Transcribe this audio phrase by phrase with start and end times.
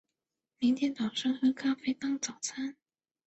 [0.57, 2.75] 明天早上喝咖啡当早餐